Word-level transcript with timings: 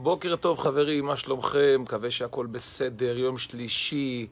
בוקר 0.00 0.36
טוב 0.36 0.58
חברים, 0.58 1.06
מה 1.06 1.16
שלומכם? 1.16 1.80
מקווה 1.80 2.10
שהכל 2.10 2.46
בסדר, 2.46 3.18
יום 3.18 3.38
שלישי. 3.38 4.26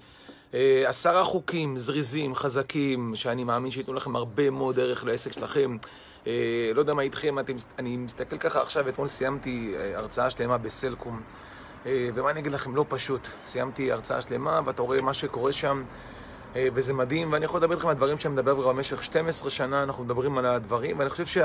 אה, 0.54 0.84
עשרה 0.86 1.24
חוקים 1.24 1.76
זריזים, 1.76 2.34
חזקים, 2.34 3.16
שאני 3.16 3.44
מאמין 3.44 3.70
שייתנו 3.70 3.94
לכם 3.94 4.16
הרבה 4.16 4.50
מאוד 4.50 4.80
ערך 4.80 5.04
לעסק 5.04 5.32
שלכם. 5.32 5.76
אה, 6.26 6.70
לא 6.74 6.80
יודע 6.80 6.94
מה 6.94 7.02
איתכם, 7.02 7.36
אני 7.78 7.96
מסתכל 7.96 8.38
ככה 8.38 8.62
עכשיו, 8.62 8.88
אתמול 8.88 9.08
סיימתי 9.08 9.74
אה, 9.76 9.98
הרצאה 9.98 10.30
שלמה 10.30 10.58
בסלקום, 10.58 11.20
ומה 11.86 12.30
אני 12.30 12.40
אגיד 12.40 12.52
לכם, 12.52 12.76
לא 12.76 12.84
פשוט. 12.88 13.28
סיימתי 13.42 13.92
הרצאה 13.92 14.20
שלמה, 14.20 14.60
ואתה 14.64 14.82
רואה 14.82 15.02
מה 15.02 15.14
שקורה 15.14 15.52
שם, 15.52 15.84
וזה 16.56 16.92
מדהים, 16.92 17.32
ואני 17.32 17.44
יכול 17.44 17.60
לדבר 17.60 17.74
איתכם 17.74 17.88
על 17.88 17.94
דברים 17.94 18.18
שאני 18.18 18.34
מדבר 18.34 18.68
במשך 18.68 19.04
12 19.04 19.50
שנה, 19.50 19.82
אנחנו 19.82 20.04
מדברים 20.04 20.38
על 20.38 20.46
הדברים, 20.46 20.98
ואני 20.98 21.10
חושב 21.10 21.42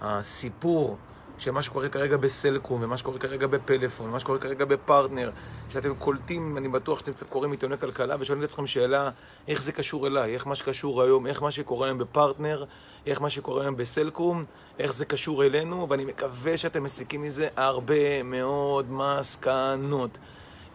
שהסיפור... 0.00 0.88
שה, 0.88 1.17
שמה 1.38 1.62
שקורה 1.62 1.88
כרגע 1.88 2.16
בסלקום, 2.16 2.82
ומה 2.82 2.96
שקורה 2.96 3.18
כרגע 3.18 3.46
בפלאפון, 3.46 4.08
ומה 4.08 4.20
שקורה 4.20 4.38
כרגע 4.38 4.64
בפרטנר, 4.64 5.30
שאתם 5.68 5.94
קולטים, 5.94 6.56
אני 6.56 6.68
בטוח 6.68 6.98
שאתם 6.98 7.12
קצת 7.12 7.30
קוראים 7.30 7.50
עיתוני 7.50 7.78
כלכלה, 7.78 8.16
ושואלים 8.18 8.44
את 8.44 8.48
עצמכם 8.48 8.66
שאלה, 8.66 9.10
איך 9.48 9.62
זה 9.62 9.72
קשור 9.72 10.06
אליי, 10.06 10.34
איך 10.34 10.46
מה 10.46 10.54
שקשור 10.54 11.02
היום, 11.02 11.26
איך 11.26 11.42
מה 11.42 11.50
שקורה 11.50 11.86
היום 11.86 11.98
בפרטנר, 11.98 12.64
איך 13.06 13.20
מה 13.22 13.30
שקורה 13.30 13.62
היום 13.62 13.76
בסלקום, 13.76 14.44
איך 14.78 14.94
זה 14.94 15.04
קשור 15.04 15.44
אלינו, 15.44 15.88
ואני 15.88 16.04
מקווה 16.04 16.56
שאתם 16.56 16.82
מסיקים 16.82 17.22
מזה 17.22 17.48
הרבה 17.56 18.22
מאוד 18.22 18.92
מסקנות. 18.92 20.18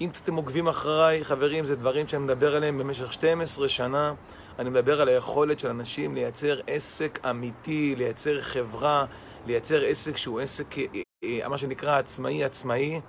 אם 0.01 0.09
אתם 0.23 0.35
עוקבים 0.35 0.67
אחריי, 0.67 1.25
חברים, 1.25 1.65
זה 1.65 1.75
דברים 1.75 2.07
שאני 2.07 2.23
מדבר 2.23 2.55
עליהם 2.55 2.77
במשך 2.77 3.13
12 3.13 3.67
שנה. 3.67 4.13
אני 4.59 4.69
מדבר 4.69 5.01
על 5.01 5.07
היכולת 5.07 5.59
של 5.59 5.69
אנשים 5.69 6.15
לייצר 6.15 6.59
עסק 6.67 7.19
אמיתי, 7.29 7.95
לייצר 7.97 8.41
חברה, 8.41 9.05
לייצר 9.45 9.85
עסק 9.85 10.17
שהוא 10.17 10.39
עסק, 10.39 10.77
אה, 10.77 10.85
אה, 11.23 11.47
מה 11.47 11.57
שנקרא, 11.57 11.97
עצמאי 11.97 12.43
עצמאי. 12.43 13.01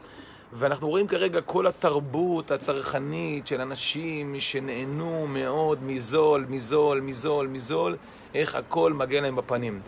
ואנחנו 0.53 0.89
רואים 0.89 1.07
כרגע 1.07 1.41
כל 1.41 1.67
התרבות 1.67 2.51
הצרכנית 2.51 3.47
של 3.47 3.61
אנשים 3.61 4.41
שנהנו 4.41 5.27
מאוד 5.27 5.83
מזול, 5.83 6.47
מזול, 6.49 7.01
מזול, 7.01 7.47
מזול, 7.47 7.97
איך 8.35 8.55
הכל 8.55 8.93
מגיע 8.93 9.21
להם 9.21 9.37
בפנים. 9.37 9.81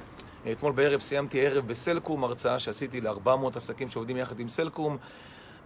אתמול 0.52 0.72
בערב 0.72 1.00
סיימתי 1.00 1.46
ערב 1.46 1.66
בסלקום, 1.66 2.24
הרצאה 2.24 2.58
שעשיתי 2.58 3.00
ל-400 3.00 3.56
עסקים 3.56 3.90
שעובדים 3.90 4.16
יחד 4.16 4.40
עם 4.40 4.48
סלקום, 4.48 4.96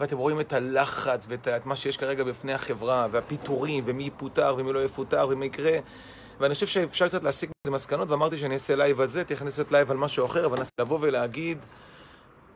ואתם 0.01 0.19
רואים 0.19 0.41
את 0.41 0.53
הלחץ 0.53 1.27
ואת 1.29 1.67
מה 1.67 1.77
שיש 1.77 1.97
כרגע 1.97 2.25
בפני 2.25 2.53
החברה, 2.53 3.07
והפיטורים, 3.11 3.85
ומי 3.87 4.05
יפוטר 4.05 4.55
ומי 4.59 4.73
לא 4.73 4.85
יפוטר 4.85 5.27
ומה 5.31 5.45
יקרה. 5.45 5.79
ואני 6.41 6.55
חושב 6.55 6.67
שאפשר 6.67 7.09
קצת 7.09 7.25
להסיק 7.25 7.51
מזה 7.51 7.75
מסקנות, 7.75 8.11
ואמרתי 8.11 8.39
שאני 8.39 8.55
אעשה 8.55 8.77
לייב 8.77 9.01
על 9.01 9.07
זה, 9.07 9.25
תכף 9.25 9.43
אני 9.43 9.47
אעשה 9.47 9.63
לייב 9.71 9.91
על 9.91 9.97
משהו 9.97 10.27
אחר, 10.27 10.47
אבל 10.47 10.57
אני 10.57 10.67
לבוא 10.81 10.99
ולהגיד 11.01 11.59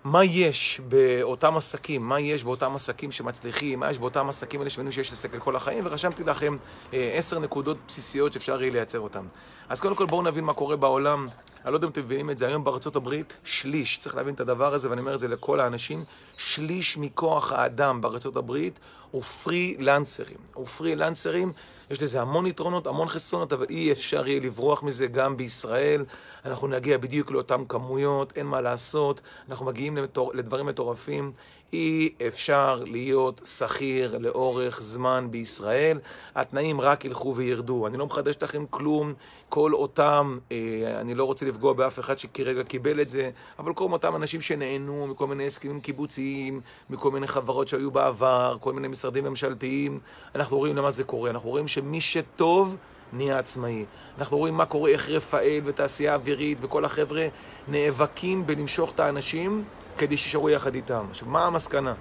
מה 0.04 0.24
יש 0.24 0.80
באותם 0.88 1.56
עסקים, 1.56 2.08
מה 2.08 2.20
יש 2.20 2.44
באותם 2.44 2.74
עסקים 2.74 3.12
שמצליחים, 3.12 3.80
מה 3.80 3.90
יש 3.90 3.98
באותם 3.98 4.28
עסקים 4.28 4.60
האלה 4.60 4.70
שמבינים 4.70 4.92
שיש 4.92 5.12
עסק 5.12 5.34
לכל 5.34 5.56
החיים, 5.56 5.86
ורשמתי 5.86 6.24
לכם 6.24 6.56
אה, 6.94 7.14
עשר 7.14 7.38
נקודות 7.38 7.78
בסיסיות 7.88 8.32
שאפשר 8.32 8.62
יהיה 8.62 8.72
לייצר 8.72 9.00
אותן. 9.00 9.26
אז 9.68 9.80
קודם 9.80 9.96
כל 9.96 10.06
בואו 10.06 10.22
נבין 10.22 10.44
מה 10.44 10.54
קורה 10.54 10.76
בעולם. 10.76 11.26
אני 11.64 11.72
לא 11.72 11.76
יודע 11.76 11.86
אם 11.86 11.92
אתם 11.92 12.00
מבינים 12.00 12.30
את 12.30 12.38
זה, 12.38 12.46
היום 12.46 12.64
בארצות 12.64 12.96
הברית, 12.96 13.36
שליש, 13.44 13.98
צריך 13.98 14.14
להבין 14.14 14.34
את 14.34 14.40
הדבר 14.40 14.74
הזה, 14.74 14.90
ואני 14.90 15.00
אומר 15.00 15.14
את 15.14 15.20
זה 15.20 15.28
לכל 15.28 15.60
האנשים, 15.60 16.04
שליש 16.36 16.98
מכוח 16.98 17.52
האדם 17.52 18.00
בארצות 18.00 18.36
הברית 18.36 18.78
הוא 19.10 19.22
פרילנסרים. 19.22 20.38
הוא 20.54 20.66
פרילנסרים 20.66 21.52
יש 21.90 22.02
לזה 22.02 22.20
המון 22.20 22.46
יתרונות, 22.46 22.86
המון 22.86 23.08
חסרונות, 23.08 23.52
אבל 23.52 23.66
אי 23.70 23.92
אפשר 23.92 24.28
יהיה 24.28 24.40
לברוח 24.40 24.82
מזה 24.82 25.06
גם 25.06 25.36
בישראל. 25.36 26.04
אנחנו 26.44 26.68
נגיע 26.68 26.98
בדיוק 26.98 27.30
לאותן 27.30 27.64
כמויות, 27.68 28.32
אין 28.36 28.46
מה 28.46 28.60
לעשות, 28.60 29.20
אנחנו 29.48 29.66
מגיעים 29.66 29.96
למטור... 29.96 30.32
לדברים 30.34 30.66
מטורפים. 30.66 31.32
אי 31.74 32.08
אפשר 32.26 32.80
להיות 32.86 33.40
שכיר 33.44 34.18
לאורך 34.18 34.82
זמן 34.82 35.26
בישראל, 35.30 35.98
התנאים 36.34 36.80
רק 36.80 37.04
ילכו 37.04 37.36
וירדו. 37.36 37.86
אני 37.86 37.96
לא 37.96 38.06
מחדש 38.06 38.36
לכם 38.42 38.64
כלום, 38.70 39.14
כל 39.48 39.74
אותם, 39.74 40.38
אה, 40.52 40.56
אני 41.00 41.14
לא 41.14 41.24
רוצה 41.24 41.46
לפגוע 41.46 41.72
באף 41.72 41.98
אחד 41.98 42.18
שכרגע 42.18 42.62
קיבל 42.62 43.00
את 43.00 43.10
זה, 43.10 43.30
אבל 43.58 43.74
כל 43.74 43.92
אותם 43.92 44.16
אנשים 44.16 44.40
שנהנו 44.40 45.06
מכל 45.06 45.26
מיני 45.26 45.46
הסכמים 45.46 45.80
קיבוציים, 45.80 46.60
מכל 46.90 47.10
מיני 47.10 47.26
חברות 47.26 47.68
שהיו 47.68 47.90
בעבר, 47.90 48.56
כל 48.60 48.72
מיני 48.72 48.88
משרדים 48.88 49.24
ממשלתיים, 49.24 49.98
אנחנו 50.34 50.56
רואים 50.56 50.76
למה 50.76 50.90
זה 50.90 51.04
קורה. 51.04 51.30
אנחנו 51.30 51.50
רואים 51.50 51.68
שמי 51.68 52.00
שטוב... 52.00 52.76
נהיה 53.16 53.38
עצמאי. 53.38 53.84
אנחנו 54.18 54.38
רואים 54.38 54.54
מה 54.54 54.66
קורה, 54.66 54.90
איך 54.90 55.08
רפאל 55.08 55.60
ותעשייה 55.64 56.14
אווירית 56.14 56.58
וכל 56.60 56.84
החבר'ה 56.84 57.26
נאבקים 57.68 58.46
בלמשוך 58.46 58.90
את 58.90 59.00
האנשים 59.00 59.64
כדי 59.98 60.16
שישארו 60.16 60.50
יחד 60.50 60.74
איתם. 60.74 61.06
עכשיו, 61.10 61.28
מה 61.28 61.44
המסקנה? 61.44 61.94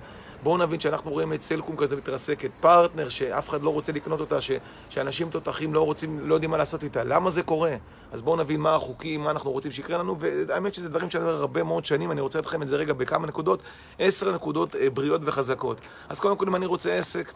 בואו 0.43 0.57
נבין 0.57 0.79
שאנחנו 0.79 1.11
רואים 1.11 1.33
את 1.33 1.41
סלקום 1.41 1.75
כזה 1.75 1.95
מתרסקת, 1.95 2.49
פרטנר 2.59 3.09
שאף 3.09 3.49
אחד 3.49 3.61
לא 3.61 3.69
רוצה 3.69 3.91
לקנות 3.91 4.19
אותה, 4.19 4.41
ש, 4.41 4.51
שאנשים 4.89 5.29
תותחים 5.29 5.73
לא 5.73 5.85
רוצים, 5.85 6.19
לא 6.19 6.33
יודעים 6.33 6.51
מה 6.51 6.57
לעשות 6.57 6.83
איתה. 6.83 7.03
למה 7.03 7.29
זה 7.29 7.43
קורה? 7.43 7.75
אז 8.11 8.21
בואו 8.21 8.35
נבין 8.35 8.59
מה 8.59 8.75
החוקים, 8.75 9.23
מה 9.23 9.31
אנחנו 9.31 9.51
רוצים 9.51 9.71
שיקרה 9.71 9.97
לנו, 9.97 10.19
והאמת 10.19 10.73
שזה 10.73 10.89
דברים 10.89 11.09
שאני 11.09 11.23
אומר 11.23 11.35
הרבה 11.35 11.63
מאוד 11.63 11.85
שנים, 11.85 12.11
אני 12.11 12.21
רוצה 12.21 12.39
לתת 12.39 12.47
לכם 12.47 12.61
את 12.61 12.67
זה 12.67 12.75
רגע 12.75 12.93
בכמה 12.93 13.27
נקודות, 13.27 13.61
עשר 13.99 14.35
נקודות 14.35 14.75
אה, 14.75 14.89
בריאות 14.89 15.21
וחזקות. 15.23 15.81
אז 16.09 16.19
קודם 16.19 16.37
כל, 16.37 16.47
אם 16.47 16.55
אני 16.55 16.65
רוצה 16.65 16.93
עסק, 16.93 17.33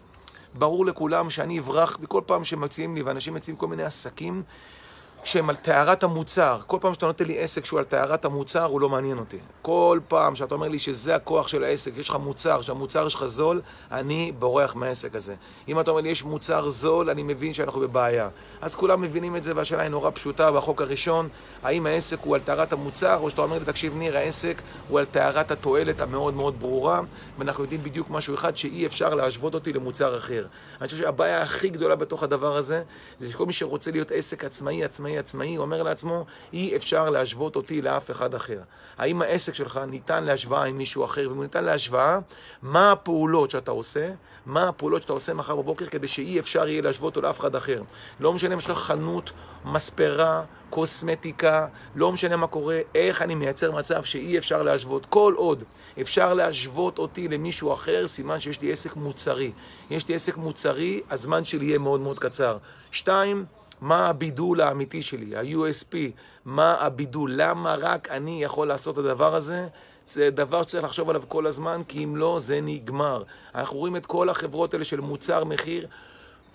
ברור 0.54 0.86
לכולם 0.86 1.30
שאני 1.30 1.60
אברח 1.60 1.98
בכל 1.98 2.22
פעם 2.26 2.44
שמציעים 2.44 2.96
לי, 2.96 3.02
ואנשים 3.02 3.34
מציעים 3.34 3.58
כל 3.58 3.68
מיני 3.68 3.84
עסקים, 3.84 4.44
שהם 5.28 5.50
על 5.50 5.56
טהרת 5.56 6.04
המוצר. 6.04 6.60
כל 6.68 6.78
פעם 6.82 6.94
שאתה 6.94 7.06
נותן 7.06 7.26
לי 7.26 7.40
עסק 7.40 7.66
שהוא 7.66 7.80
על 7.80 7.86
טהרת 7.86 8.26
המוצר, 8.26 8.64
הוא 8.64 8.82
לא 8.82 8.90
מעניין 8.90 9.18
אותי. 9.18 9.38
כל 9.62 10.00
פעם 10.08 10.36
שאתה 10.36 10.56
אומר 10.56 10.68
לי 10.68 10.80
שזה 10.80 11.16
הכוח 11.16 11.48
של 11.48 11.64
העסק, 11.64 11.92
יש 11.98 12.10
לך 12.10 12.16
מוצר, 12.16 12.62
שהמוצר 12.62 13.08
שלך 13.08 13.26
זול, 13.26 13.62
אני 13.92 14.32
בורח 14.40 14.76
מהעסק 14.76 15.16
הזה. 15.16 15.36
אם 15.68 15.80
אתה 15.80 15.92
אומר 15.92 16.02
לי 16.02 16.10
יש 16.10 16.24
מוצר 16.24 16.70
זול, 16.70 17.10
אני 17.10 17.24
מבין 17.24 17.54
שאנחנו 17.54 17.82
בבעיה. 17.82 18.30
אז 18.62 18.76
כולם 18.76 19.02
מבינים 19.02 19.36
את 19.36 19.44
זה, 19.44 19.54
והשאלה 19.56 19.82
היא 19.82 19.90
נורא 19.90 20.12
פשוטה 20.14 20.52
בחוק 20.52 20.82
הראשון, 20.82 21.30
האם 21.64 21.86
העסק 21.86 22.18
הוא 22.24 22.36
על 22.36 22.42
טהרת 22.42 22.74
המוצר, 22.74 23.18
או 23.18 23.30
שאתה 23.30 23.42
אומר 23.42 23.60
לי, 23.60 23.66
תקשיב 23.66 23.96
ניר, 23.96 24.18
העסק 24.18 24.62
הוא 24.88 25.00
על 25.00 25.06
טהרת 25.06 25.52
התועלת 25.52 26.02
המאוד 26.02 26.34
מאוד 26.34 26.60
ברורה, 26.60 27.02
ואנחנו 27.38 27.64
יודעים 27.64 27.84
בדיוק 27.84 28.10
משהו 28.10 28.36
אחד, 28.36 28.58
שאי 28.58 28.86
אפשר 28.86 29.16
להשוות 29.16 29.54
אותי 29.54 29.74
למוצר 29.74 30.18
אחר. 30.18 30.46
אני 30.82 30.88
חושב 30.88 31.02
שהבעיה 31.02 31.42
הכי 31.42 31.70
גדולה 31.70 31.96
בתוך 31.96 32.24
הדבר 32.24 32.56
הזה, 32.56 32.84
זה 33.20 33.32
שכל 33.32 33.46
מי 33.46 33.54
שרוצה 33.54 33.92
להיות 33.92 34.12
עסק 34.12 34.44
עצמאי, 34.44 34.84
עצמאי, 34.84 35.17
עצמאי, 35.18 35.56
הוא 35.56 35.62
אומר 35.62 35.84
לעצמו, 35.84 36.26
אי 36.54 36.76
אפשר 36.76 37.10
להשוות 37.10 37.56
אותי 37.56 37.82
לאף 37.82 38.12
אחד 38.12 38.36
אחר. 38.36 38.60
האם 38.98 39.22
העסק 39.22 39.54
שלך 39.54 39.80
ניתן 39.88 40.24
להשוואה 40.24 40.64
עם 40.64 40.78
מישהו 40.78 41.06
אחר, 41.06 41.28
ואם 41.32 41.42
ניתן 41.42 41.64
להשוואה, 41.64 42.20
מה 42.62 42.92
הפעולות 42.92 43.52
שאתה 43.52 43.72
עושה, 43.72 44.10
מה 44.46 44.68
הפעולות 44.68 45.02
שאתה 45.02 45.14
עושה 45.14 45.34
מחר 45.34 45.56
בבוקר 45.56 45.86
כדי 45.86 46.08
שאי 46.08 46.40
אפשר 46.40 46.68
יהיה 46.68 46.82
להשוות 46.82 47.16
אותו 47.16 47.28
לאף 47.28 47.40
אחד 47.40 47.56
אחר. 47.56 47.82
לא 48.20 48.34
משנה 48.34 48.54
אם 48.54 48.60
יש 48.60 48.70
לך 48.70 48.78
חנות, 48.78 49.32
מספרה, 49.66 50.44
קוסמטיקה, 50.70 51.68
לא 51.96 52.12
משנה 52.12 52.36
מה 52.36 52.48
קורה, 52.48 52.80
איך 52.96 53.22
אני 53.22 53.36
מייצר 53.36 53.72
מצב 53.72 54.04
שאי 54.04 54.38
אפשר 54.38 54.64
להשוות. 54.64 55.06
כל 55.06 55.34
עוד 55.38 55.64
אפשר 56.02 56.34
להשוות 56.34 57.00
אותי 57.00 57.28
למישהו 57.28 57.74
אחר, 57.74 58.08
סימן 58.08 58.40
שיש 58.40 58.62
לי 58.62 58.72
עסק 58.72 58.96
מוצרי. 58.96 59.52
יש 59.90 60.08
לי 60.08 60.16
עסק 60.16 60.38
מוצרי, 60.38 61.02
הזמן 61.10 61.46
שלי 61.46 61.66
יהיה 61.66 61.80
מאוד 61.80 62.00
מאוד 62.00 62.20
קצר. 62.20 62.58
שתיים, 62.92 63.46
מה 63.82 64.08
הבידול 64.08 64.62
האמיתי 64.62 65.02
שלי, 65.02 65.36
ה-USP, 65.36 65.96
מה 66.46 66.76
הבידול, 66.80 67.32
למה 67.36 67.76
רק 67.80 68.10
אני 68.12 68.44
יכול 68.44 68.68
לעשות 68.68 69.00
את 69.00 69.06
הדבר 69.06 69.36
הזה? 69.36 69.68
זה 70.08 70.30
דבר 70.30 70.64
שצריך 70.64 70.84
לחשוב 70.84 71.10
עליו 71.10 71.24
כל 71.28 71.48
הזמן, 71.48 71.82
כי 71.88 72.04
אם 72.04 72.16
לא, 72.16 72.38
זה 72.40 72.60
נגמר. 72.62 73.24
אנחנו 73.56 73.78
רואים 73.78 73.96
את 73.96 74.06
כל 74.06 74.30
החברות 74.30 74.74
האלה 74.74 74.86
של 74.86 75.00
מוצר 75.00 75.44
מחיר, 75.44 75.88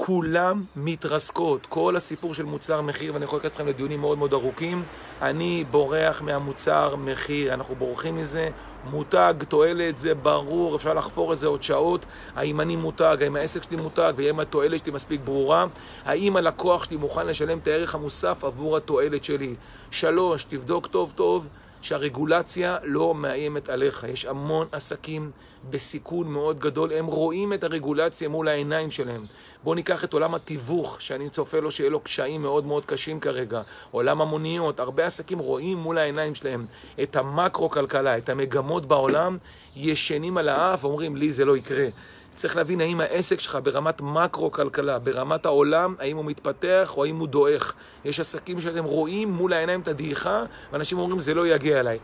כולם 0.06 0.64
מתרסקות. 0.76 1.66
כל 1.68 1.96
הסיפור 1.96 2.34
של 2.34 2.44
מוצר 2.44 2.80
מחיר, 2.80 3.14
ואני 3.14 3.24
יכול 3.24 3.38
לקחת 3.38 3.52
אתכם 3.52 3.66
לדיונים 3.66 4.00
מאוד 4.00 4.18
מאוד 4.18 4.32
ארוכים, 4.32 4.82
אני 5.22 5.64
בורח 5.70 6.22
מהמוצר 6.22 6.96
מחיר, 6.96 7.54
אנחנו 7.54 7.74
בורחים 7.74 8.16
מזה. 8.16 8.50
מותג, 8.90 9.34
תועלת, 9.48 9.98
זה 9.98 10.14
ברור, 10.14 10.76
אפשר 10.76 10.94
לחפור 10.94 11.32
את 11.32 11.38
זה 11.38 11.46
עוד 11.46 11.62
שעות. 11.62 12.06
האם 12.36 12.60
אני 12.60 12.76
מותג, 12.76 13.16
האם 13.20 13.36
העסק 13.36 13.62
שלי 13.62 13.76
מותג, 13.76 14.12
והאם 14.16 14.40
התועלת 14.40 14.80
שלי 14.80 14.92
מספיק 14.92 15.20
ברורה? 15.24 15.66
האם 16.04 16.36
הלקוח 16.36 16.84
שלי 16.84 16.96
מוכן 16.96 17.26
לשלם 17.26 17.58
את 17.58 17.66
הערך 17.66 17.94
המוסף 17.94 18.44
עבור 18.44 18.76
התועלת 18.76 19.24
שלי? 19.24 19.54
שלוש, 19.90 20.44
תבדוק 20.44 20.86
טוב 20.86 21.12
טוב. 21.16 21.48
שהרגולציה 21.82 22.76
לא 22.82 23.14
מאיימת 23.14 23.68
עליך. 23.68 24.06
יש 24.08 24.24
המון 24.24 24.66
עסקים 24.72 25.30
בסיכון 25.70 26.28
מאוד 26.28 26.58
גדול, 26.58 26.92
הם 26.92 27.06
רואים 27.06 27.52
את 27.52 27.64
הרגולציה 27.64 28.28
מול 28.28 28.48
העיניים 28.48 28.90
שלהם. 28.90 29.24
בואו 29.64 29.74
ניקח 29.74 30.04
את 30.04 30.12
עולם 30.12 30.34
התיווך, 30.34 31.00
שאני 31.00 31.30
צופה 31.30 31.60
לו 31.60 31.70
שיהיה 31.70 31.90
לו 31.90 32.00
קשיים 32.00 32.42
מאוד 32.42 32.66
מאוד 32.66 32.84
קשים 32.84 33.20
כרגע. 33.20 33.62
עולם 33.90 34.20
המוניות, 34.20 34.80
הרבה 34.80 35.06
עסקים 35.06 35.38
רואים 35.38 35.78
מול 35.78 35.98
העיניים 35.98 36.34
שלהם 36.34 36.66
את 37.02 37.16
המקרו-כלכלה, 37.16 38.18
את 38.18 38.28
המגמות 38.28 38.86
בעולם, 38.86 39.38
ישנים 39.76 40.38
על 40.38 40.48
האף 40.48 40.84
ואומרים 40.84 41.16
לי 41.16 41.32
זה 41.32 41.44
לא 41.44 41.56
יקרה. 41.56 41.86
צריך 42.34 42.56
להבין 42.56 42.80
האם 42.80 43.00
העסק 43.00 43.40
שלך 43.40 43.58
ברמת 43.62 44.00
מקרו-כלכלה, 44.00 44.98
ברמת 44.98 45.46
העולם, 45.46 45.94
האם 45.98 46.16
הוא 46.16 46.24
מתפתח 46.24 46.94
או 46.96 47.04
האם 47.04 47.16
הוא 47.16 47.28
דועך. 47.28 47.72
יש 48.04 48.20
עסקים 48.20 48.60
שאתם 48.60 48.84
רואים 48.84 49.30
מול 49.30 49.52
העיניים 49.52 49.80
את 49.80 49.88
הדעיכה, 49.88 50.44
ואנשים 50.72 50.98
אומרים 50.98 51.20
זה 51.20 51.34
לא 51.34 51.46
יגיע 51.46 51.80
אליי. 51.80 51.98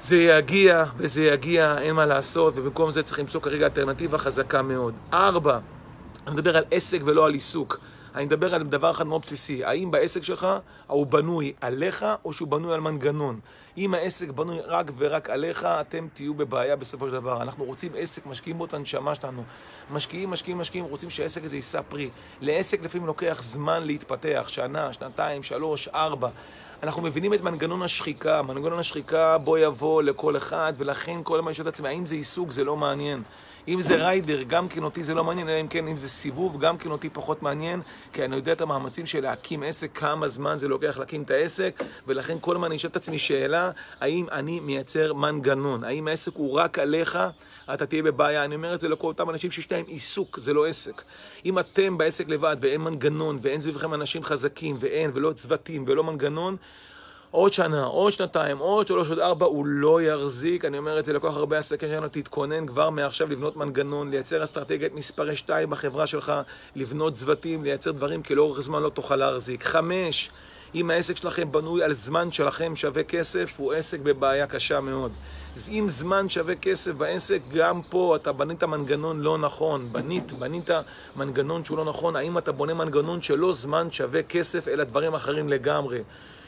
זה 0.00 0.16
יגיע 0.16 0.84
וזה 0.96 1.24
יגיע, 1.24 1.78
אין 1.78 1.94
מה 1.94 2.06
לעשות, 2.06 2.54
ובמקום 2.56 2.90
זה 2.90 3.02
צריך 3.02 3.18
למצוא 3.18 3.40
כרגע 3.40 3.66
אלטרנטיבה 3.66 4.18
חזקה 4.18 4.62
מאוד. 4.62 4.94
ארבע, 5.12 5.58
אני 6.26 6.34
מדבר 6.34 6.56
על 6.56 6.64
עסק 6.70 7.00
ולא 7.04 7.26
על 7.26 7.32
עיסוק. 7.32 7.78
אני 8.16 8.24
מדבר 8.24 8.54
על 8.54 8.62
דבר 8.62 8.90
אחד 8.90 9.06
מאוד 9.06 9.22
בסיסי, 9.22 9.64
האם 9.64 9.90
בעסק 9.90 10.22
שלך 10.22 10.46
הוא 10.86 11.06
בנוי 11.06 11.52
עליך 11.60 12.06
או 12.24 12.32
שהוא 12.32 12.48
בנוי 12.48 12.74
על 12.74 12.80
מנגנון? 12.80 13.40
אם 13.78 13.94
העסק 13.94 14.30
בנוי 14.30 14.60
רק 14.60 14.90
ורק 14.96 15.30
עליך, 15.30 15.64
אתם 15.64 16.08
תהיו 16.14 16.34
בבעיה 16.34 16.76
בסופו 16.76 17.06
של 17.06 17.12
דבר. 17.12 17.42
אנחנו 17.42 17.64
רוצים 17.64 17.92
עסק, 17.96 18.26
משקיעים 18.26 18.58
בו 18.58 18.64
את 18.64 18.74
הנשמה 18.74 19.14
שלנו. 19.14 19.42
משקיעים, 19.90 20.30
משקיעים, 20.30 20.58
משקיעים, 20.58 20.84
רוצים 20.84 21.10
שהעסק 21.10 21.44
הזה 21.44 21.56
יישא 21.56 21.80
פרי. 21.88 22.10
לעסק 22.40 22.82
לפעמים 22.82 23.06
לוקח 23.06 23.42
זמן 23.42 23.82
להתפתח, 23.82 24.44
שנה, 24.48 24.92
שנתיים, 24.92 25.42
שלוש, 25.42 25.88
ארבע. 25.88 26.28
אנחנו 26.82 27.02
מבינים 27.02 27.34
את 27.34 27.40
מנגנון 27.40 27.82
השחיקה, 27.82 28.42
מנגנון 28.42 28.78
השחיקה 28.78 29.38
בוא 29.38 29.58
יבוא 29.58 30.02
לכל 30.02 30.36
אחד, 30.36 30.72
ולכן 30.76 31.20
כל 31.22 31.38
הזמן 31.38 31.50
יש 31.50 31.60
את 31.60 31.66
עצמי, 31.66 31.88
האם 31.88 32.06
זה 32.06 32.14
עיסוק 32.14 32.50
זה 32.52 32.64
לא 32.64 32.76
מעניין. 32.76 33.22
אם 33.68 33.82
זה 33.82 33.96
ריידר, 33.96 34.42
גם 34.42 34.68
כן 34.68 34.82
אותי 34.82 35.04
זה 35.04 35.14
לא 35.14 35.24
מעניין, 35.24 35.48
אלא 35.48 35.60
אם 35.60 35.68
כן 35.68 35.88
אם 35.88 35.96
זה 35.96 36.08
סיבוב, 36.08 36.60
גם 36.60 36.78
כן 36.78 36.90
אותי 36.90 37.08
פחות 37.10 37.42
מעניין, 37.42 37.80
כי 38.12 38.24
אני 38.24 38.36
יודע 38.36 38.52
את 38.52 38.60
המאמצים 38.60 39.06
של 39.06 39.20
להקים 39.20 39.62
עסק, 39.62 39.90
כמה 39.94 40.28
זמן 40.28 40.58
זה 40.58 40.68
לוקח 40.68 40.98
להקים 40.98 41.22
את 41.22 41.30
העסק, 41.30 41.82
ולכן 42.06 42.36
כל 42.40 42.54
הזמן 42.54 42.66
אני 42.66 42.76
אשאל 42.76 42.90
את 42.90 42.96
עצמי 42.96 43.18
שאלה, 43.18 43.70
האם 44.00 44.26
אני 44.32 44.60
מייצר 44.60 45.12
מנגנון? 45.12 45.84
האם 45.84 46.08
העסק 46.08 46.32
הוא 46.34 46.52
רק 46.52 46.78
עליך? 46.78 47.18
אתה 47.74 47.86
תהיה 47.86 48.02
בבעיה. 48.02 48.44
אני 48.44 48.54
אומר 48.54 48.74
את 48.74 48.80
זה 48.80 48.88
לכל 48.88 49.06
אותם 49.06 49.30
אנשים 49.30 49.50
שיש 49.50 49.72
להם 49.72 49.84
עיסוק, 49.86 50.38
זה 50.38 50.52
לא 50.52 50.66
עסק. 50.66 51.02
אם 51.44 51.58
אתם 51.58 51.98
בעסק 51.98 52.28
לבד 52.28 52.56
ואין 52.60 52.80
מנגנון 52.80 53.38
ואין 53.42 53.60
סביבכם 53.60 53.94
אנשים 53.94 54.24
חזקים 54.24 54.76
ואין 54.80 55.10
ולא 55.14 55.32
צוותים 55.32 55.84
ולא 55.86 56.04
מנגנון, 56.04 56.56
עוד 57.36 57.52
שנה, 57.52 57.84
עוד 57.84 58.12
שנתיים, 58.12 58.58
עוד 58.58 58.86
שלוש, 58.86 59.08
עוד 59.08 59.18
ארבע, 59.18 59.46
הוא 59.46 59.66
לא 59.66 60.02
יחזיק. 60.02 60.64
אני 60.64 60.78
אומר 60.78 60.98
את 60.98 61.04
זה 61.04 61.12
לכל 61.12 61.28
כך 61.28 61.36
הרבה 61.36 61.58
עסקים 61.58 61.88
שלנו, 61.88 62.08
תתכונן 62.08 62.66
כבר 62.66 62.90
מעכשיו 62.90 63.30
לבנות 63.30 63.56
מנגנון, 63.56 64.10
לייצר 64.10 64.44
אסטרטגיית 64.44 64.94
מספרי 64.94 65.36
שתיים 65.36 65.70
בחברה 65.70 66.06
שלך, 66.06 66.32
לבנות 66.76 67.14
צוותים, 67.14 67.64
לייצר 67.64 67.90
דברים, 67.92 68.22
כי 68.22 68.34
לאורך 68.34 68.60
זמן 68.60 68.82
לא 68.82 68.88
תוכל 68.88 69.16
להחזיק. 69.16 69.64
חמש, 69.64 70.30
אם 70.74 70.90
העסק 70.90 71.16
שלכם 71.16 71.52
בנוי 71.52 71.82
על 71.82 71.94
זמן 71.94 72.32
שלכם 72.32 72.76
שווה 72.76 73.02
כסף, 73.02 73.54
הוא 73.56 73.72
עסק 73.72 74.00
בבעיה 74.00 74.46
קשה 74.46 74.80
מאוד. 74.80 75.12
אז 75.56 75.68
אם 75.72 75.84
זמן 75.88 76.28
שווה 76.28 76.54
כסף 76.54 76.92
בעסק, 76.92 77.40
גם 77.54 77.80
פה 77.90 78.16
אתה 78.16 78.32
בנית 78.32 78.64
מנגנון 78.64 79.20
לא 79.20 79.38
נכון. 79.38 79.92
בנית, 79.92 80.32
בנית 80.32 80.70
מנגנון 81.16 81.64
שהוא 81.64 81.78
לא 81.78 81.84
נכון. 81.84 82.16
האם 82.16 82.38
אתה 82.38 82.52
בונה 82.52 82.74
מנגנון 82.74 83.22
שלא 83.22 83.52
זמן 83.52 83.90
שווה 83.90 84.22
כסף, 84.22 84.68
אלא 84.68 84.84
דברים 84.84 85.14
אחרים 85.14 85.48
לגמרי. 85.48 86.00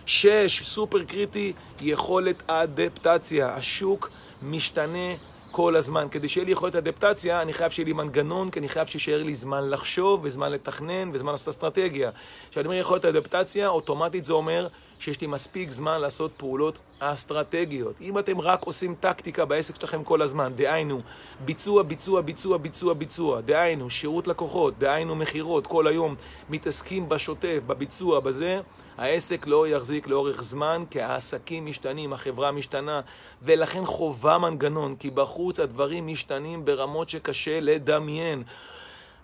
שש, 0.08 0.62
סופר 0.62 1.04
קריטי, 1.04 1.52
יכולת 1.80 2.42
אדפטציה. 2.46 3.54
השוק 3.54 4.10
משתנה 4.42 5.14
כל 5.50 5.76
הזמן. 5.76 6.06
כדי 6.10 6.28
שיהיה 6.28 6.44
לי 6.44 6.52
יכולת 6.52 6.76
אדפטציה, 6.76 7.42
אני 7.42 7.52
חייב 7.52 7.70
שיהיה 7.70 7.86
לי 7.86 7.92
מנגנון, 7.92 8.50
כי 8.50 8.58
אני 8.58 8.68
חייב 8.68 8.86
שישאר 8.86 9.22
לי 9.22 9.34
זמן 9.34 9.70
לחשוב, 9.70 10.20
וזמן 10.24 10.52
לתכנן, 10.52 11.10
וזמן 11.12 11.32
לעשות 11.32 11.48
אסטרטגיה. 11.48 12.10
כשאני 12.50 12.66
אומר 12.66 12.76
יכולת 12.76 13.04
אדפטציה, 13.04 13.68
אוטומטית 13.68 14.24
זה 14.24 14.32
אומר 14.32 14.68
שיש 14.98 15.20
לי 15.20 15.26
מספיק 15.26 15.70
זמן 15.70 16.00
לעשות 16.00 16.30
פעולות 16.36 16.78
אסטרטגיות. 16.98 17.94
אם 18.00 18.18
אתם 18.18 18.40
רק 18.40 18.62
עושים 18.62 18.94
טקטיקה 19.00 19.44
בעסק 19.44 19.80
שלכם 19.80 20.04
כל 20.04 20.22
הזמן, 20.22 20.52
דהיינו, 20.56 21.00
ביצוע, 21.44 21.82
ביצוע, 21.82 22.20
ביצוע, 22.20 22.58
ביצוע, 22.58 22.94
ביצוע, 22.94 23.40
דהיינו, 23.40 23.90
שירות 23.90 24.26
לקוחות, 24.26 24.78
דהיינו, 24.78 25.16
מכירות, 25.16 25.66
כל 25.66 25.86
היום 25.86 26.14
מתעסקים 26.50 27.08
בשוטף, 27.08 27.58
בביצוע, 27.66 28.20
בזה, 28.20 28.60
העסק 28.98 29.46
לא 29.46 29.68
יחזיק 29.68 30.06
לאורך 30.06 30.42
זמן, 30.42 30.84
כי 30.90 31.02
העסקים 31.02 31.66
משתנים, 31.66 32.12
החברה 32.12 32.52
משתנה, 32.52 33.00
ולכן 33.42 33.84
חובה 33.84 34.38
מנגנון, 34.38 34.96
כי 34.96 35.10
בחוץ 35.10 35.60
הדברים 35.60 36.06
משתנים 36.06 36.64
ברמות 36.64 37.08
שקשה 37.08 37.60
לדמיין. 37.60 38.42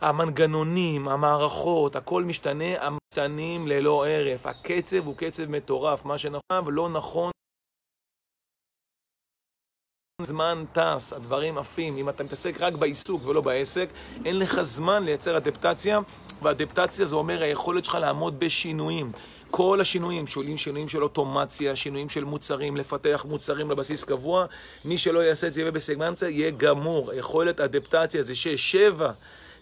המנגנונים, 0.01 1.09
המערכות, 1.09 1.97
הכל 1.97 2.25
משתנה, 2.25 2.87
המשתנים 3.19 3.69
ללא 3.69 4.07
הרף. 4.07 4.47
הקצב 4.47 5.07
הוא 5.07 5.17
קצב 5.17 5.51
מטורף, 5.51 6.05
מה 6.05 6.19
שנכון 6.19 6.67
ולא 6.67 6.89
נכון. 6.89 7.31
זמן 10.23 10.65
טס, 10.73 11.13
הדברים 11.13 11.59
עפים. 11.59 11.97
אם 11.97 12.09
אתה 12.09 12.25
מתעסק 12.25 12.61
רק 12.61 12.73
בעיסוק 12.73 13.27
ולא 13.27 13.41
בעסק, 13.41 13.89
אין 14.25 14.39
לך 14.39 14.63
זמן 14.63 15.05
לייצר 15.05 15.37
אדפטציה, 15.37 16.01
ואדפטציה 16.43 17.07
זה 17.07 17.17
אומר 17.17 17.43
היכולת 17.43 17.85
שלך 17.85 17.95
לעמוד 17.95 18.41
בשינויים. 18.41 19.13
כל 19.51 19.81
השינויים, 19.81 20.27
שואלים 20.27 20.59
שינויים 20.59 20.89
של 20.89 21.03
אוטומציה, 21.03 21.77
שינויים 21.77 22.09
של 22.09 22.25
מוצרים, 22.25 22.77
לפתח 22.77 23.25
מוצרים 23.29 23.71
לבסיס 23.71 24.05
קבוע, 24.05 24.47
מי 24.85 24.99
שלא 24.99 25.21
יעשה 25.21 25.47
את 25.47 25.53
זה 25.53 25.61
יהיה 25.61 25.71
בסגמנציה, 25.71 26.29
יהיה 26.29 26.51
גמור. 26.51 27.13
יכולת 27.13 27.61
אדפטציה 27.61 28.23
זה 28.23 28.35
שש, 28.35 28.73
שבע. 28.73 29.13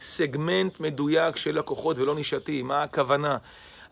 סגמנט 0.03 0.81
מדויק 0.81 1.37
של 1.37 1.59
לקוחות 1.59 1.99
ולא 1.99 2.15
נישתי. 2.15 2.63
מה 2.63 2.83
הכוונה? 2.83 3.37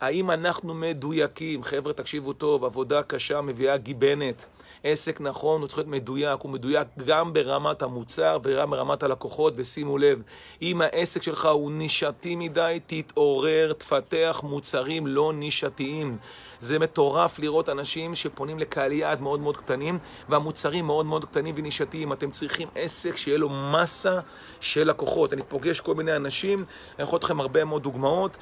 האם 0.00 0.30
אנחנו 0.30 0.74
מדויקים? 0.74 1.64
חבר'ה, 1.64 1.92
תקשיבו 1.92 2.32
טוב, 2.32 2.64
עבודה 2.64 3.02
קשה 3.02 3.40
מביאה 3.40 3.76
גיבנת. 3.76 4.44
עסק 4.84 5.20
נכון 5.20 5.60
הוא 5.60 5.68
צריך 5.68 5.78
להיות 5.78 5.88
מדויק, 5.88 6.40
הוא 6.40 6.50
מדויק 6.50 6.88
גם 7.06 7.32
ברמת 7.32 7.82
המוצר 7.82 8.38
וגם 8.42 8.70
ברמת 8.70 9.02
הלקוחות, 9.02 9.52
ושימו 9.56 9.98
לב, 9.98 10.22
אם 10.62 10.82
העסק 10.82 11.22
שלך 11.22 11.46
הוא 11.46 11.72
נישתי 11.72 12.36
מדי, 12.36 12.80
תתעורר, 12.86 13.72
תפתח 13.72 14.40
מוצרים 14.44 15.06
לא 15.06 15.32
נישתיים. 15.32 16.16
זה 16.60 16.78
מטורף 16.78 17.38
לראות 17.38 17.68
אנשים 17.68 18.14
שפונים 18.14 18.58
לקהל 18.58 18.92
יעד 18.92 19.20
מאוד 19.20 19.40
מאוד 19.40 19.56
קטנים, 19.56 19.98
והמוצרים 20.28 20.86
מאוד 20.86 21.06
מאוד 21.06 21.24
קטנים 21.24 21.54
ונישתיים. 21.58 22.12
אתם 22.12 22.30
צריכים 22.30 22.68
עסק 22.74 23.16
שיהיה 23.16 23.38
לו 23.38 23.48
מסה 23.48 24.20
של 24.60 24.88
לקוחות. 24.88 25.32
אני 25.32 25.42
פוגש 25.48 25.80
כל 25.80 25.94
מיני 25.94 26.16
אנשים, 26.16 26.58
אני 26.58 27.02
יכול 27.02 27.16
לתת 27.16 27.24
לכם 27.24 27.40
הרבה 27.40 27.64
מאוד 27.64 27.82
דוגמאות. 27.82 28.36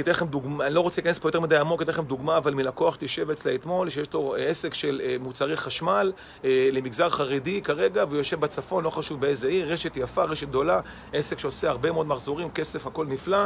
אתן 0.00 0.10
לכם 0.10 0.26
דוגמה, 0.26 0.66
אני 0.66 0.74
לא 0.74 0.80
רוצה 0.80 1.01
להיכנס 1.02 1.18
פה 1.18 1.28
יותר 1.28 1.40
מדי 1.40 1.56
עמוק, 1.56 1.82
אתן 1.82 1.92
לכם 1.92 2.04
דוגמה, 2.04 2.36
אבל 2.36 2.54
מלקוח 2.54 2.96
תשב 3.00 3.30
אצלה 3.30 3.54
אתמול, 3.54 3.90
שיש 3.90 4.12
לו 4.12 4.34
עסק 4.38 4.74
של 4.74 5.00
אה, 5.04 5.16
מוצרי 5.20 5.56
חשמל 5.56 6.12
אה, 6.44 6.68
למגזר 6.72 7.08
חרדי 7.08 7.62
כרגע, 7.62 8.04
והוא 8.08 8.18
יושב 8.18 8.40
בצפון, 8.40 8.84
לא 8.84 8.90
חשוב 8.90 9.20
באיזה 9.20 9.48
עיר, 9.48 9.72
רשת 9.72 9.96
יפה, 9.96 10.24
רשת 10.24 10.48
גדולה, 10.48 10.80
עסק 11.12 11.38
שעושה 11.38 11.70
הרבה 11.70 11.92
מאוד 11.92 12.06
מחזורים, 12.06 12.50
כסף, 12.50 12.86
הכל 12.86 13.06
נפלא, 13.06 13.38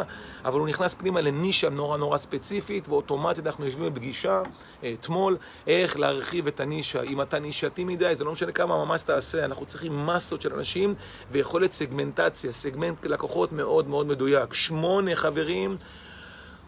אבל 0.45 0.61
הוא 0.61 0.69
נכנס 0.69 0.95
פנימה 0.95 1.21
לנישה 1.21 1.71
נורא 1.71 1.97
נורא 1.97 2.19
ספציפית, 2.19 2.89
ואוטומטית 2.89 3.47
אנחנו 3.47 3.65
יושבים 3.65 3.95
בפגישה 3.95 4.43
אה, 4.85 4.95
אתמול, 5.01 5.37
איך 5.67 5.99
להרחיב 5.99 6.47
את 6.47 6.61
הנישה. 6.61 7.03
אם 7.03 7.23
אתה 7.23 7.39
נישתי 7.39 7.85
מדי, 7.85 8.15
זה 8.15 8.25
לא 8.25 8.33
משנה 8.33 8.53
כמה 8.53 8.85
ממש 8.85 9.03
תעשה, 9.03 9.45
אנחנו 9.45 9.67
צריכים 9.67 10.07
מסות 10.07 10.43
של 10.43 10.53
אנשים 10.53 10.95
ויכולת 11.33 11.73
סגמנטציה, 11.73 12.53
סגמנט 12.53 13.07
לקוחות 13.07 13.53
מאוד 13.53 13.89
מאוד 13.89 14.07
מדויק. 14.07 14.55
שמונה 14.55 15.17
חברים 15.17 15.77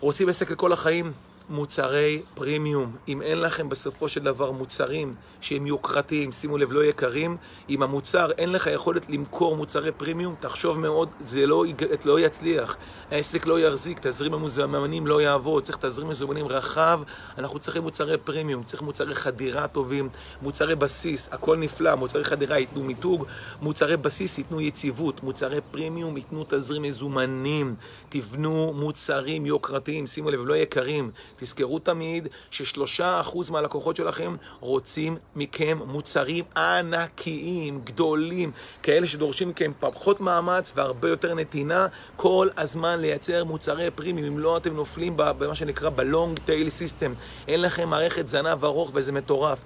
רוצים 0.01 0.29
עסק 0.29 0.51
לכל 0.51 0.73
החיים? 0.73 1.13
מוצרי 1.51 2.23
פרימיום. 2.35 2.97
אם 3.09 3.23
אין 3.23 3.41
לכם 3.41 3.69
בסופו 3.69 4.09
של 4.09 4.23
דבר 4.23 4.51
מוצרים 4.51 5.15
שהם 5.41 5.67
יוקרתיים, 5.67 6.33
שימו 6.33 6.59
לב, 6.59 6.73
לא 6.73 6.85
יקרים, 6.85 7.37
אם 7.69 7.83
המוצר, 7.83 8.31
אין 8.31 8.53
לך 8.53 8.67
יכולת 8.67 9.11
למכור 9.11 9.57
מוצרי 9.57 9.93
פרימיום, 9.93 10.35
תחשוב 10.41 10.79
מאוד, 10.79 11.09
זה 11.27 11.47
לא, 11.47 11.65
לא 12.05 12.21
יצליח. 12.21 12.77
העסק 13.11 13.47
לא 13.47 13.61
יחזיק, 13.61 13.99
תזרים 14.07 14.35
המוזמנים 14.35 15.07
לא 15.07 15.21
יעבוד, 15.21 15.63
צריך 15.63 15.79
תזרים 15.79 16.09
מזומנים 16.09 16.47
רחב, 16.47 17.01
אנחנו 17.39 17.59
צריכים 17.59 17.83
מוצרי 17.83 18.19
פרימיום, 18.19 18.63
צריך 18.63 18.83
מוצרי 18.83 19.15
חדירה 19.15 19.69
טובים, 19.69 20.09
מוצרי 20.43 20.75
בסיס, 20.75 21.29
הכל 21.33 21.57
נפלא, 21.57 21.95
מוצרי 21.95 22.25
חדירה 22.25 22.59
ייתנו 22.59 22.83
מיתוג, 22.83 23.25
מוצרי 23.63 23.97
בסיס 23.97 24.39
ייתנו 24.39 24.61
יציבות, 24.61 25.23
מוצרי 25.23 25.61
פרימיום 25.71 26.17
ייתנו 26.17 26.45
תזרים 26.49 26.83
מזומנים, 26.83 27.75
תבנו 28.09 28.73
מוצרים 28.77 29.47
יוקרתיים, 29.47 30.07
שימו 30.07 30.31
לב, 30.31 30.41
לא 30.45 30.55
יקרים. 30.57 31.11
תזכרו 31.39 31.79
תמיד 31.79 32.29
ששלושה 32.51 33.21
אחוז 33.21 33.51
מהלקוחות 33.51 33.97
שלכם 33.97 34.37
רוצים 34.61 35.17
מכם 35.37 35.79
מוצרים 35.87 36.45
ענקיים, 36.57 37.81
גדולים, 37.85 38.51
כאלה 38.83 39.07
שדורשים 39.07 39.49
מכם 39.49 39.73
פחות 39.81 40.21
מאמץ 40.21 40.73
והרבה 40.77 41.09
יותר 41.09 41.35
נתינה, 41.35 41.87
כל 42.17 42.49
הזמן 42.57 43.01
לייצר 43.01 43.45
מוצרי 43.45 43.91
פרימיום, 43.91 44.27
אם 44.27 44.39
לא 44.39 44.57
אתם 44.57 44.75
נופלים 44.75 45.13
במה 45.17 45.55
שנקרא 45.55 45.91
בלונג 45.91 46.39
טייל 46.39 46.71
סיסטם, 46.71 47.13
אין 47.49 47.63
לכם 47.63 47.89
מערכת 47.89 48.29
זנב 48.29 48.65
ארוך 48.65 48.91
וזה 48.95 49.13
מטורף. 49.13 49.59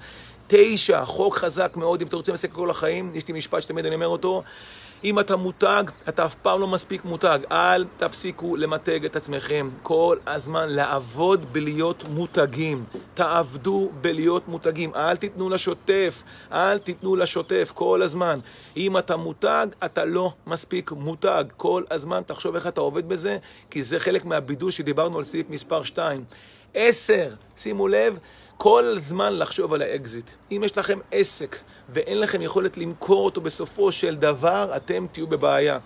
תשע, 0.49 1.05
חוק 1.05 1.37
חזק 1.37 1.73
מאוד, 1.77 2.01
אם 2.01 2.07
אתם 2.07 2.17
רוצים 2.17 2.33
לעסק 2.33 2.53
כל 2.53 2.71
החיים, 2.71 3.11
יש 3.15 3.29
לי 3.29 3.35
משפט 3.35 3.63
שתמיד 3.63 3.87
אני 3.87 3.95
אומר 3.95 4.07
אותו, 4.07 4.43
אם 5.05 5.21
אתה 5.21 5.37
מותג, 5.37 5.85
אתה 6.09 6.27
אף 6.27 6.35
פעם 6.35 6.61
לא 6.61 6.67
מספיק 6.67 7.05
מותג. 7.05 7.39
אל 7.51 7.85
תפסיקו 7.97 8.57
למתג 8.57 9.05
את 9.05 9.17
עצמכם. 9.17 9.71
כל 9.83 10.17
הזמן 10.27 10.69
לעבוד 10.69 11.53
בלהיות 11.53 12.05
מותגים. 12.09 12.85
תעבדו 13.15 13.91
בלהיות 14.01 14.49
מותגים. 14.49 14.95
אל 14.95 15.17
תיתנו 15.17 15.49
לשוטף. 15.49 16.23
אל 16.53 16.79
תיתנו 16.79 17.17
לשוטף 17.17 17.73
כל 17.75 18.03
הזמן. 18.03 18.39
אם 18.77 18.99
אתה 18.99 19.17
מותג, 19.17 19.67
אתה 19.85 20.05
לא 20.05 20.33
מספיק 20.47 20.93
מותג. 20.93 21.45
כל 21.57 21.83
הזמן 21.91 22.23
תחשוב 22.27 22.55
איך 22.55 22.67
אתה 22.67 22.81
עובד 22.81 23.09
בזה, 23.09 23.39
כי 23.71 23.83
זה 23.83 23.99
חלק 23.99 24.25
מהבידול 24.25 24.71
שדיברנו 24.71 25.19
על 25.19 25.25
סעיף 25.25 25.51
מספר 25.51 25.83
2. 25.83 26.25
עשר, 26.75 27.35
שימו 27.57 27.89
לב, 27.89 28.19
כל 28.63 28.97
זמן 28.99 29.39
לחשוב 29.39 29.75
על 29.75 29.83
האקזיט. 29.83 30.31
אם 30.53 30.63
יש 30.65 30.79
לכם 30.79 30.99
עסק 31.11 31.57
ואין 31.89 32.21
לכם 32.21 32.43
יכולת 32.43 32.77
למכור 32.77 33.25
אותו 33.25 33.41
בסופו 33.41 33.93
של 33.93 34.15
דבר, 34.15 34.73
אתם 34.77 35.07
תהיו 35.13 35.27
בבעיה. 35.27 35.79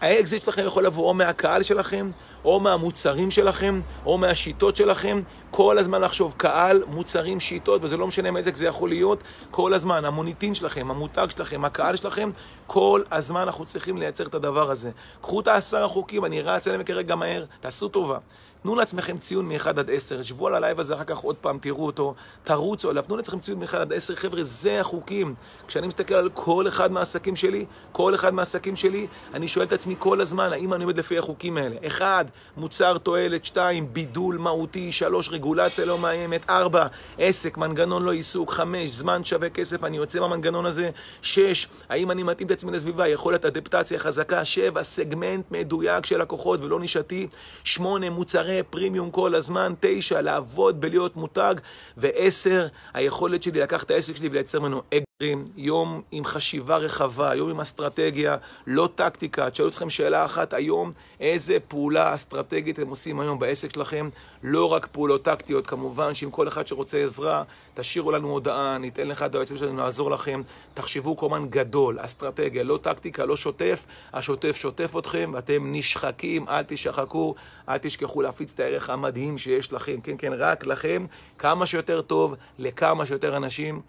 האקזיט 0.00 0.44
שלכם 0.44 0.66
יכול 0.66 0.86
לבוא 0.86 1.08
או 1.08 1.14
מהקהל 1.14 1.62
שלכם, 1.62 2.10
או 2.44 2.60
מהמוצרים 2.60 3.30
שלכם, 3.30 3.80
או 4.06 4.18
מהשיטות 4.18 4.76
שלכם. 4.76 5.20
כל 5.50 5.78
הזמן 5.78 6.00
לחשוב 6.00 6.34
קהל, 6.36 6.82
מוצרים, 6.86 7.40
שיטות, 7.40 7.84
וזה 7.84 7.96
לא 7.96 8.06
משנה 8.06 8.30
מאיזה 8.30 8.50
זה 8.54 8.66
יכול 8.66 8.88
להיות, 8.88 9.22
כל 9.50 9.74
הזמן. 9.74 10.04
המוניטין 10.04 10.54
שלכם, 10.54 10.90
המותג 10.90 11.26
שלכם, 11.36 11.64
הקהל 11.64 11.96
שלכם, 11.96 12.30
כל 12.66 13.02
הזמן 13.10 13.40
אנחנו 13.40 13.64
צריכים 13.64 13.96
לייצר 13.96 14.26
את 14.26 14.34
הדבר 14.34 14.70
הזה. 14.70 14.90
קחו 15.20 15.40
את 15.40 15.48
העשרה 15.48 15.88
חוקים, 15.88 16.24
אני 16.24 16.42
רץ 16.42 16.66
אליהם 16.66 16.84
כרגע 16.84 17.14
מהר, 17.14 17.44
תעשו 17.60 17.88
טובה. 17.88 18.18
תנו 18.62 18.74
לעצמכם 18.74 19.18
ציון 19.18 19.48
מ-1 19.48 19.68
עד 19.68 19.90
10, 19.90 20.22
שבו 20.22 20.46
על 20.46 20.54
הלייב 20.54 20.80
הזה, 20.80 20.94
אחר 20.94 21.04
כך 21.04 21.18
עוד 21.18 21.36
פעם 21.36 21.58
תראו 21.58 21.86
אותו, 21.86 22.14
תרוצו 22.44 22.90
עליו, 22.90 23.02
תנו 23.02 23.16
לעצמכם 23.16 23.38
ציון 23.38 23.58
מ-1 23.58 23.76
עד 23.76 23.92
10, 23.92 24.16
חבר'ה, 24.16 24.44
זה 24.44 24.80
החוקים. 24.80 25.34
כשאני 25.66 25.86
מסתכל 25.86 26.14
על 26.14 26.30
כל 26.34 26.68
אחד 26.68 26.92
מהעסקים 26.92 27.36
שלי, 27.36 27.66
כל 27.92 28.14
אחד 28.14 28.34
מהעסקים 28.34 28.76
שלי, 28.76 29.06
אני 29.34 29.48
שואל 29.48 29.66
את 29.66 29.72
עצמי 29.72 29.94
כל 29.98 30.20
הזמן, 30.20 30.52
האם 30.52 30.74
אני 30.74 30.84
עומד 30.84 30.98
לפי 30.98 31.18
החוקים 31.18 31.56
האלה? 31.56 31.76
1. 31.86 32.26
מוצר 32.56 32.98
תועלת, 32.98 33.44
2. 33.44 33.92
בידול 33.92 34.38
מהותי, 34.38 34.92
3. 34.92 35.28
רגולציה 35.28 35.84
לא 35.84 35.98
מאיימת, 35.98 36.50
4. 36.50 36.86
עסק, 37.18 37.56
מנגנון 37.56 38.02
לא 38.02 38.12
עיסוק, 38.12 38.52
5. 38.52 38.90
זמן 38.90 39.24
שווה 39.24 39.50
כסף, 39.50 39.84
אני 39.84 39.96
יוצא 39.96 40.20
מהמנגנון 40.20 40.66
הזה, 40.66 40.90
6. 41.22 41.68
האם 41.88 42.10
אני 42.10 42.22
מתאים 42.22 42.46
את 42.46 42.52
עצמי 42.52 42.72
לסביבה, 42.72 43.08
יכולת 43.08 43.44
אדפטציה 43.44 43.98
חזקה, 43.98 44.44
7. 44.44 44.82
סגמנט 44.82 45.44
מדויק 45.50 46.06
של 46.06 46.20
לקוחות 46.20 46.60
ולא 46.60 46.80
נישתי, 46.80 47.28
8. 47.64 48.10
מוצרי 48.10 48.51
פרימיום 48.70 49.10
כל 49.10 49.34
הזמן, 49.34 49.74
תשע, 49.80 50.20
לעבוד 50.20 50.80
בלהיות 50.80 51.16
מותג, 51.16 51.54
ועשר, 51.96 52.66
היכולת 52.94 53.42
שלי 53.42 53.60
לקחת 53.60 53.86
את 53.86 53.90
העסק 53.90 54.16
שלי 54.16 54.28
ולייצר 54.28 54.60
ממנו 54.60 54.82
אגרים, 55.22 55.44
יום 55.56 56.02
עם 56.10 56.24
חשיבה 56.24 56.76
רחבה, 56.76 57.34
יום 57.34 57.50
עם 57.50 57.60
אסטרטגיה, 57.60 58.36
לא 58.66 58.88
טקטיקה. 58.94 59.50
תשאלו 59.50 59.68
אתכם 59.68 59.90
שאלה 59.90 60.24
אחת 60.24 60.52
היום, 60.52 60.92
איזה 61.20 61.58
פעולה 61.68 62.14
אסטרטגית 62.14 62.78
אתם 62.78 62.88
עושים 62.88 63.20
היום 63.20 63.38
בעסק 63.38 63.72
שלכם? 63.72 64.08
לא 64.42 64.72
רק 64.72 64.86
פעולות 64.86 65.22
טקטיות, 65.24 65.66
כמובן 65.66 66.14
שאם 66.14 66.30
כל 66.30 66.48
אחד 66.48 66.66
שרוצה 66.66 66.98
עזרה, 66.98 67.42
תשאירו 67.74 68.12
לנו 68.12 68.30
הודעה, 68.30 68.78
ניתן 68.78 69.08
לך 69.08 69.22
את 69.22 69.34
היועצים 69.34 69.56
שלנו 69.56 69.76
לעזור 69.76 70.10
לכם. 70.10 70.42
תחשבו 70.74 71.16
קומן 71.16 71.46
גדול, 71.50 71.98
אסטרטגיה, 72.00 72.62
לא 72.62 72.78
טקטיקה, 72.82 73.24
לא 73.24 73.36
שוטף, 73.36 73.84
השוטף 74.12 74.56
שוטף 74.56 74.94
אתכם, 74.98 75.30
ואתם 75.34 75.72
נשחקים, 75.72 76.48
אל 76.48 76.62
תשחקו, 76.62 77.34
אל 77.68 77.78
תשכחו 77.78 78.22
להפעיל. 78.22 78.41
להפיץ 78.42 78.52
את 78.54 78.60
הערך 78.60 78.90
המדהים 78.90 79.38
שיש 79.38 79.72
לכם, 79.72 80.00
כן, 80.00 80.14
כן, 80.18 80.32
רק 80.36 80.66
לכם, 80.66 81.06
כמה 81.38 81.66
שיותר 81.66 82.02
טוב, 82.02 82.34
לכמה 82.58 83.06
שיותר 83.06 83.36
אנשים. 83.36 83.80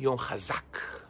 יום 0.00 0.18
חזק. 0.18 1.03